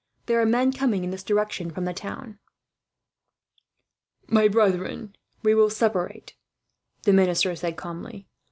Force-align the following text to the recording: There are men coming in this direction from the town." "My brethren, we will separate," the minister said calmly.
There 0.25 0.41
are 0.41 0.47
men 0.47 0.71
coming 0.73 1.03
in 1.03 1.11
this 1.11 1.21
direction 1.23 1.69
from 1.69 1.85
the 1.85 1.93
town." 1.93 2.39
"My 4.25 4.47
brethren, 4.47 5.15
we 5.43 5.53
will 5.53 5.69
separate," 5.69 6.33
the 7.03 7.13
minister 7.13 7.55
said 7.55 7.77
calmly. 7.77 8.25